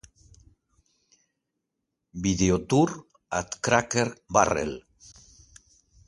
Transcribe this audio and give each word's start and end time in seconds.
Video 2.23 2.57
tour 2.73 2.95
at 3.41 3.59
Cracker 3.61 4.15
Barrel 4.29 4.73